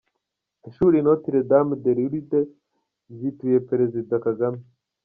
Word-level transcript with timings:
Ishuri 0.69 0.97
Notire 1.05 1.39
Dame 1.49 1.73
de 1.83 1.91
Lurides 1.97 2.49
ryituye 3.13 3.57
Perezida 3.69 4.13
Kagame 4.25 4.61